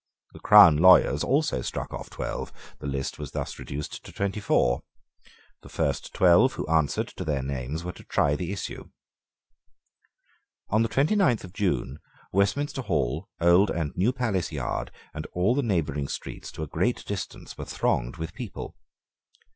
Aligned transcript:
The 0.33 0.39
crown 0.39 0.77
lawyers 0.77 1.23
also 1.23 1.61
struck 1.61 1.93
off 1.93 2.09
twelve. 2.09 2.51
The 2.79 2.87
list 2.87 3.19
was 3.19 3.33
thus 3.33 3.59
reduced 3.59 4.03
to 4.03 4.11
twenty 4.11 4.39
four. 4.39 4.81
The 5.61 5.69
first 5.69 6.11
twelve 6.11 6.53
who 6.53 6.65
answered 6.67 7.09
to 7.09 7.23
their 7.23 7.43
names 7.43 7.83
were 7.83 7.91
to 7.91 8.03
try 8.05 8.35
the 8.35 8.51
issue. 8.51 8.89
On 10.69 10.81
the 10.81 10.89
twenty 10.89 11.15
ninth 11.15 11.43
of 11.43 11.53
June, 11.53 11.99
Westminster 12.33 12.81
Hall, 12.81 13.29
Old 13.39 13.69
and 13.69 13.95
New 13.95 14.11
Palace 14.11 14.51
Yard, 14.51 14.89
and 15.13 15.27
all 15.33 15.53
the 15.53 15.61
neighbouring 15.61 16.07
streets 16.07 16.51
to 16.53 16.63
a 16.63 16.67
great 16.67 17.05
distance 17.05 17.55
were 17.55 17.65
thronged 17.65 18.17
with 18.17 18.33
people. 18.33 18.75